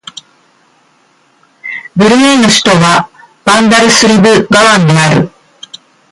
[1.95, 3.11] ブルネイの首都は
[3.45, 5.29] バンダルスリブガワンである